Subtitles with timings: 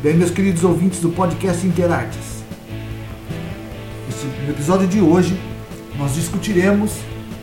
[0.00, 2.44] Bem, meus queridos ouvintes do podcast Interartes,
[4.44, 5.36] no episódio de hoje
[5.96, 6.92] nós discutiremos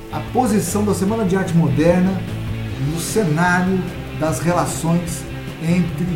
[0.10, 2.18] a posição da Semana de Arte Moderna
[2.90, 3.78] no cenário
[4.22, 5.22] das relações
[5.62, 6.08] entre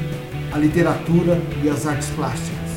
[0.53, 2.69] a literatura e as artes plásticas.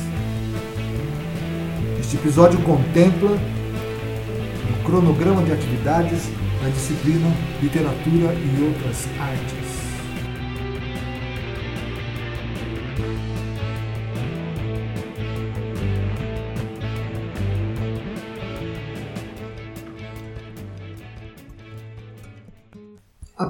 [2.01, 6.23] Este episódio contempla o cronograma de atividades
[6.61, 9.72] da disciplina Literatura e Outras Artes.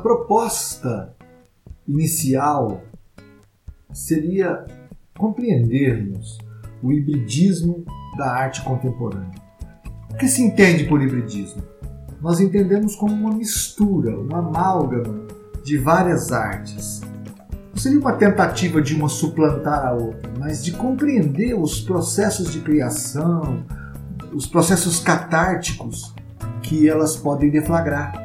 [0.03, 1.15] Proposta
[1.87, 2.83] inicial
[3.93, 4.65] seria
[5.17, 6.37] compreendermos
[6.83, 7.85] o hibridismo
[8.17, 9.41] da arte contemporânea.
[10.11, 11.63] O que se entende por hibridismo?
[12.21, 15.25] Nós entendemos como uma mistura, uma amálgama
[15.63, 17.01] de várias artes.
[17.71, 22.59] Não seria uma tentativa de uma suplantar a outra, mas de compreender os processos de
[22.59, 23.65] criação,
[24.33, 26.13] os processos catárticos
[26.61, 28.22] que elas podem deflagrar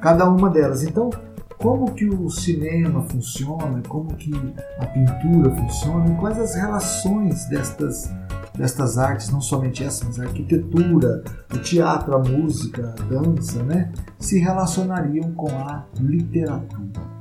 [0.00, 0.82] cada uma delas.
[0.82, 1.10] Então,
[1.58, 4.32] como que o cinema funciona, como que
[4.78, 8.10] a pintura funciona, quais as relações destas
[8.58, 11.22] destas artes, não somente essas, mas a arquitetura,
[11.54, 17.18] o teatro, a música, a dança, né, se relacionariam com a literatura.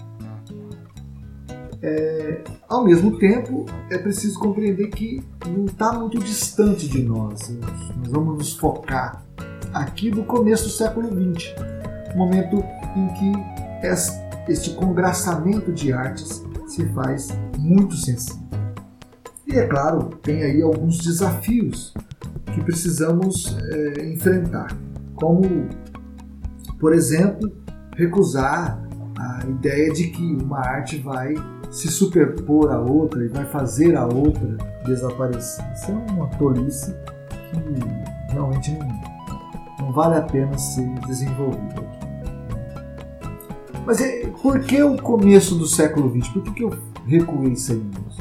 [1.79, 7.55] É, ao mesmo tempo, é preciso compreender que não está muito distante de nós.
[7.97, 9.23] Nós vamos nos focar
[9.71, 11.53] aqui no começo do século XX,
[12.15, 12.63] momento
[12.95, 18.47] em que este congraçamento de artes se faz muito sensível.
[19.47, 21.93] E é claro, tem aí alguns desafios
[22.53, 24.75] que precisamos é, enfrentar,
[25.15, 25.41] como,
[26.79, 27.51] por exemplo,
[27.95, 28.81] recusar
[29.17, 31.33] a ideia de que uma arte vai
[31.71, 35.65] se superpor à outra e vai fazer a outra desaparecer.
[35.73, 36.93] Isso é uma tolice
[37.29, 39.16] que realmente não,
[39.79, 41.85] não vale a pena ser desenvolvida.
[43.85, 46.33] Mas é, por que o começo do século XX?
[46.33, 48.17] Por que, que eu recuei 100 anos?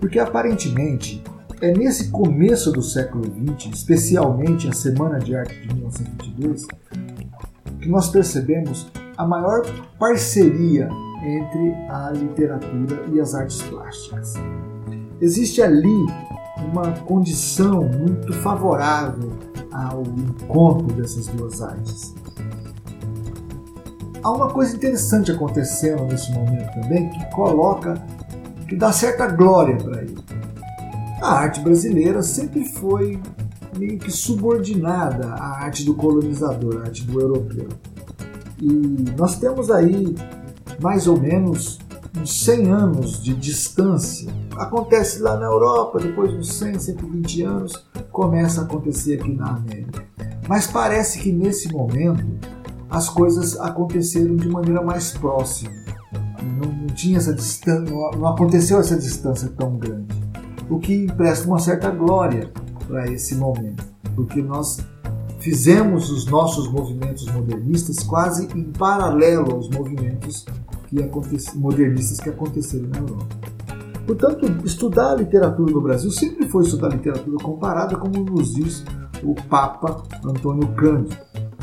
[0.00, 1.22] Porque aparentemente
[1.60, 6.66] é nesse começo do século XX, especialmente a Semana de Arte de 1922,
[7.80, 9.62] que nós percebemos a maior
[9.98, 10.88] parceria
[11.22, 14.34] entre a literatura e as artes plásticas.
[15.20, 16.06] Existe ali
[16.72, 19.30] uma condição muito favorável
[19.88, 22.14] ao encontro dessas duas artes.
[24.22, 27.94] Há uma coisa interessante acontecendo nesse momento também que coloca,
[28.68, 30.18] que dá certa glória para ele.
[31.22, 33.20] A arte brasileira sempre foi
[33.78, 37.68] meio que subordinada à arte do colonizador, à arte do europeu.
[38.60, 40.14] E nós temos aí
[40.80, 41.78] mais ou menos
[42.20, 44.32] uns 100 anos de distância.
[44.56, 49.50] Acontece lá na Europa, depois de uns 100, 120 anos, começa a acontecer aqui na
[49.50, 50.04] América.
[50.48, 52.26] Mas parece que nesse momento
[52.88, 55.72] as coisas aconteceram de maneira mais próxima.
[56.42, 60.08] Não, não tinha essa distância, não aconteceu essa distância tão grande.
[60.68, 62.50] O que empresta uma certa glória
[62.86, 63.84] para esse momento,
[64.14, 64.78] porque nós
[65.38, 70.44] fizemos os nossos movimentos modernistas quase em paralelo aos movimentos
[70.88, 70.96] que
[71.54, 73.49] modernistas que aconteceram na Europa.
[74.10, 78.84] Portanto, estudar a literatura no Brasil sempre foi estudar literatura comparada, como nos diz
[79.22, 81.16] o Papa Antônio Cândido.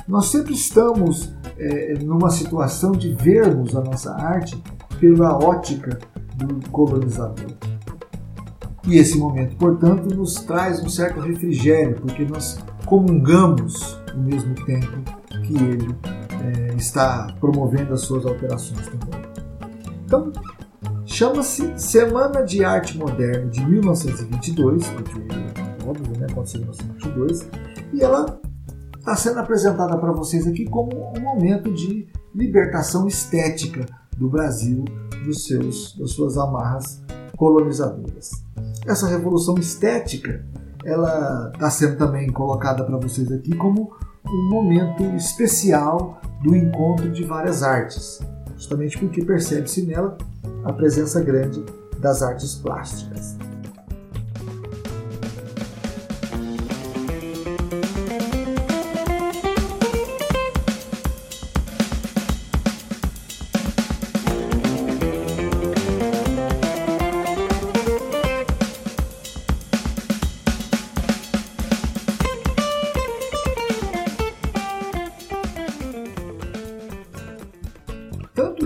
[0.08, 4.64] Nós sempre estamos é, numa situação de vermos a nossa arte
[4.98, 6.00] pela ótica
[6.38, 7.52] do colonizador.
[8.88, 15.04] E esse momento, portanto, nos traz um certo refrigério, porque nós comungamos no mesmo tempo
[15.46, 15.94] que ele
[16.72, 19.22] é, está promovendo as suas alterações também.
[20.06, 20.32] Então,
[21.18, 25.14] chama-se Semana de Arte Moderna de 1922, porque
[25.84, 27.50] óbvio, né, aconteceu em 1922,
[27.92, 28.40] e ela
[29.00, 33.84] está sendo apresentada para vocês aqui como um momento de libertação estética
[34.16, 34.86] do Brasil
[35.26, 37.02] dos seus, das suas amarras
[37.36, 38.30] colonizadoras.
[38.86, 40.46] Essa revolução estética
[40.86, 43.92] ela está sendo também colocada para vocês aqui como
[44.24, 48.20] um momento especial do encontro de várias artes,
[48.58, 50.18] justamente porque percebe-se nela
[50.64, 51.64] a presença grande
[52.00, 53.38] das artes plásticas.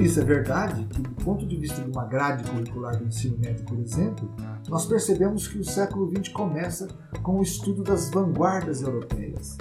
[0.02, 3.64] Isso é verdade, que do ponto de vista de uma grade curricular do ensino médio,
[3.66, 4.28] por exemplo,
[4.68, 6.88] nós percebemos que o século XX começa
[7.22, 9.58] com o estudo das vanguardas europeias.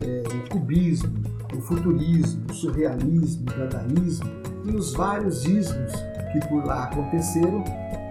[0.00, 1.22] É, o cubismo,
[1.54, 4.30] o futurismo, o surrealismo, o dadaísmo
[4.64, 5.92] e os vários ismos
[6.32, 7.62] que por lá aconteceram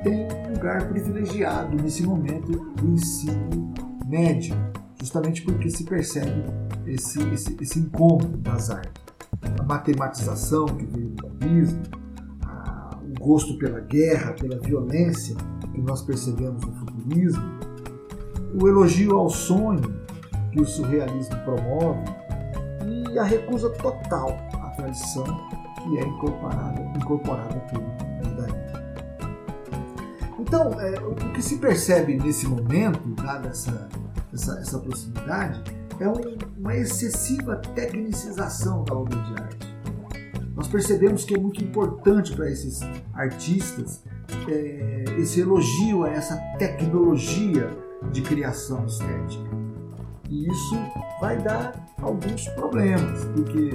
[0.04, 3.74] têm um lugar privilegiado nesse momento do ensino
[4.06, 4.56] médio,
[5.00, 6.44] justamente porque se percebe
[6.86, 9.02] esse, esse, esse encontro das artes.
[9.60, 11.16] A matematização que veio
[11.48, 15.36] o gosto pela guerra, pela violência
[15.74, 17.44] que nós percebemos no futurismo,
[18.60, 20.02] o elogio ao sonho
[20.52, 22.04] que o surrealismo promove
[23.12, 25.26] e a recusa total à tradição
[25.82, 27.84] que é incorporada, incorporada pelo
[28.24, 28.82] judaísmo.
[30.40, 33.90] Então, é, o que se percebe nesse momento, dada essa,
[34.34, 35.64] essa, essa proximidade,
[36.00, 39.71] é um, uma excessiva tecnicização da obra de arte.
[40.62, 42.82] Nós percebemos que é muito importante para esses
[43.16, 44.04] artistas
[44.48, 47.76] é, esse elogio a essa tecnologia
[48.12, 49.50] de criação estética.
[50.30, 50.76] E isso
[51.20, 53.72] vai dar alguns problemas, porque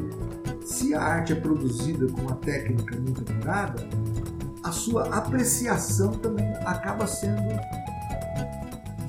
[0.64, 3.82] se a arte é produzida com uma técnica muito apurada,
[4.62, 7.48] a sua apreciação também acaba sendo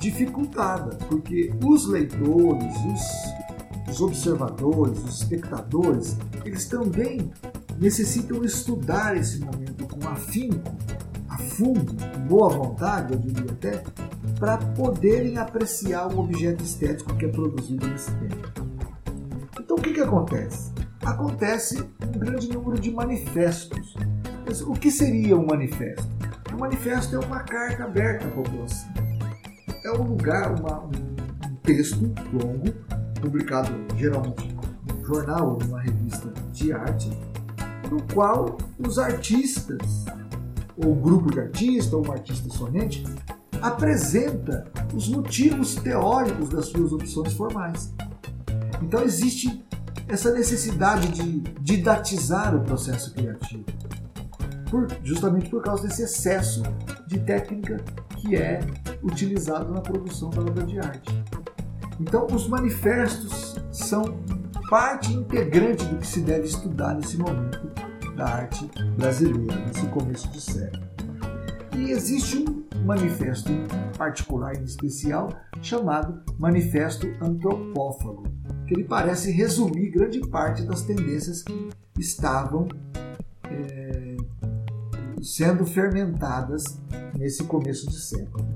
[0.00, 7.30] dificultada, porque os leitores, os, os observadores, os espectadores, eles também
[7.80, 10.76] necessitam estudar esse momento com afinco,
[11.28, 13.82] a fundo, com boa vontade, eu diria até,
[14.38, 18.48] para poderem apreciar o objeto estético que é produzido nesse tempo.
[19.58, 20.72] Então o que, que acontece?
[21.04, 23.94] Acontece um grande número de manifestos.
[24.46, 26.06] Mas o que seria um manifesto?
[26.54, 28.98] Um manifesto é uma carta aberta à população
[29.88, 32.72] é um lugar, uma, um, texto longo,
[33.20, 34.54] publicado geralmente
[34.86, 37.10] num jornal ou numa revista de arte,
[37.90, 40.04] no qual os artistas,
[40.76, 43.04] ou grupo de artistas, ou um artista somente,
[43.60, 47.92] apresenta os motivos teóricos das suas opções formais.
[48.82, 49.64] Então existe
[50.08, 53.64] essa necessidade de didatizar o processo criativo,
[54.70, 56.62] por, justamente por causa desse excesso
[57.06, 57.78] de técnica
[58.16, 58.60] que é
[59.02, 61.24] utilizado na produção da obra de arte.
[62.00, 64.18] Então, os manifestos são
[64.68, 67.58] parte integrante do que se deve estudar nesse momento
[68.16, 70.82] da arte brasileira, nesse começo de século.
[71.76, 73.50] E existe um manifesto
[73.96, 75.30] particular em especial
[75.62, 78.24] chamado Manifesto Antropófago,
[78.66, 82.68] que ele parece resumir grande parte das tendências que estavam
[83.44, 84.16] é,
[85.22, 86.64] sendo fermentadas
[87.16, 88.46] nesse começo de século.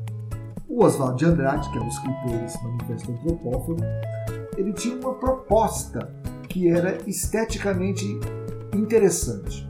[0.69, 3.81] O Oswald de Andrade, que é o escritor desse manifesto antropófago,
[4.57, 6.11] ele tinha uma proposta
[6.49, 8.05] que era esteticamente
[8.75, 9.69] interessante.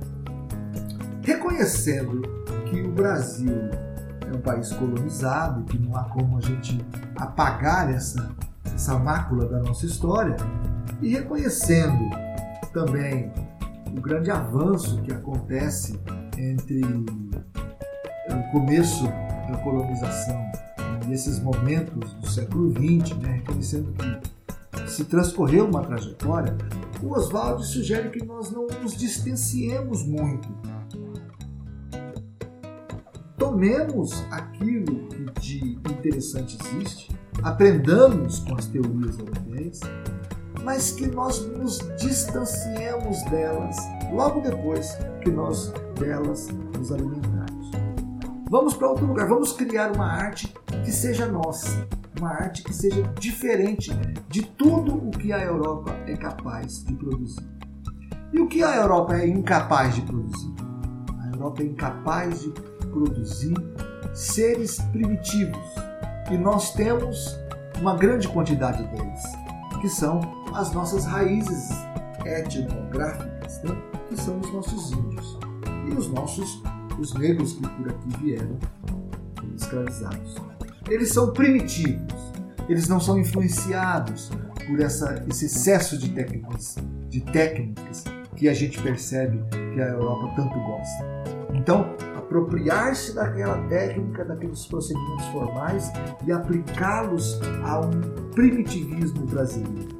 [1.23, 2.23] Reconhecendo
[2.69, 3.71] que o Brasil
[4.27, 6.85] é um país colonizado, que não há como a gente
[7.17, 8.35] apagar essa,
[8.75, 10.37] essa mácula da nossa história,
[11.01, 12.11] e reconhecendo
[12.73, 13.31] também
[13.87, 16.01] o grande avanço que acontece
[16.37, 20.51] entre o começo da colonização
[21.07, 24.42] nesses momentos do século XX, né, reconhecendo que
[24.87, 26.57] se transcorreu uma trajetória,
[27.03, 30.49] o Oswald sugere que nós não nos distanciemos muito.
[33.37, 39.81] Tomemos aquilo que de interessante existe, aprendamos com as teorias europeias,
[40.63, 43.77] mas que nós nos distanciemos delas
[44.13, 46.49] logo depois que nós delas
[46.79, 47.71] nos alimentamos.
[48.49, 50.53] Vamos para outro lugar, vamos criar uma arte
[50.85, 51.89] que seja nossa,
[52.23, 53.91] uma arte que seja diferente
[54.29, 57.45] de tudo o que a Europa é capaz de produzir.
[58.33, 60.55] E o que a Europa é incapaz de produzir?
[61.21, 62.51] A Europa é incapaz de
[62.93, 63.55] produzir
[64.15, 65.75] seres primitivos.
[66.31, 67.37] E nós temos
[67.81, 69.23] uma grande quantidade deles,
[69.81, 70.21] que são
[70.55, 71.71] as nossas raízes
[72.25, 73.77] etnográficas, né?
[74.09, 75.39] que são os nossos índios
[75.91, 76.63] e os nossos
[77.01, 78.59] os negros que por aqui vieram
[79.57, 80.52] escravizados.
[80.93, 82.35] Eles são primitivos,
[82.69, 84.31] eles não são influenciados
[84.67, 86.77] por essa, esse excesso de técnicas,
[87.09, 88.05] de técnicas
[88.37, 91.07] que a gente percebe que a Europa tanto gosta.
[91.55, 95.91] Então, apropriar-se daquela técnica, daqueles procedimentos formais
[96.27, 99.97] e aplicá-los a um primitivismo brasileiro,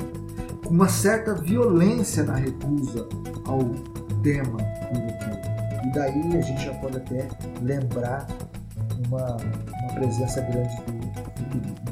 [0.63, 3.09] com uma certa violência na recusa
[3.47, 3.61] ao
[4.23, 4.61] tema
[4.93, 5.87] europeu.
[5.87, 7.29] E daí a gente já pode até
[7.63, 8.27] lembrar
[9.09, 11.83] uma, uma presença grande do, do perigo.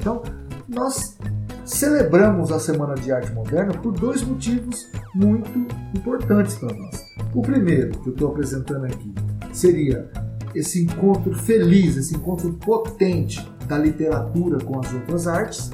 [0.00, 0.22] Então,
[0.68, 1.18] nós
[1.64, 5.50] celebramos a Semana de Arte Moderna por dois motivos muito
[5.94, 7.07] importantes para nós.
[7.34, 9.14] O primeiro, que eu estou apresentando aqui,
[9.52, 10.10] seria
[10.54, 15.70] esse encontro feliz, esse encontro potente da literatura com as outras artes.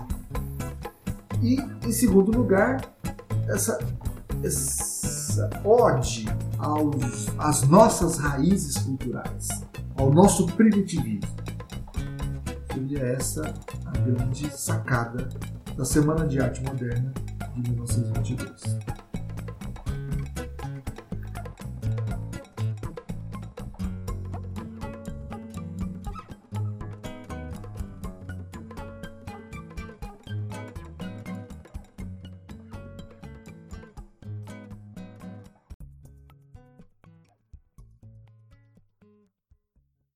[1.40, 2.80] E, em segundo lugar,
[3.48, 3.78] essa,
[4.42, 6.26] essa ode
[6.58, 9.48] aos, às nossas raízes culturais,
[9.96, 11.28] ao nosso primitivismo.
[12.72, 13.54] Seria essa
[13.86, 15.28] a grande sacada
[15.76, 17.12] da Semana de Arte Moderna
[17.54, 19.03] de 1922.